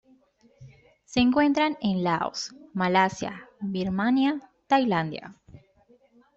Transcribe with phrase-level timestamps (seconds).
[1.05, 5.39] Se encuentra en Laos, Malasia, Birmania, Tailandia.